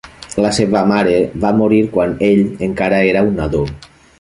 [0.43, 1.13] La seva mare
[1.45, 3.63] va morir quan ell encara era un nadó.